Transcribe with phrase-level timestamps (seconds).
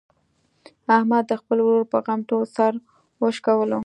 [0.97, 2.73] احمد د خپل ورور په غم ټول سر
[3.19, 3.79] و شکولو.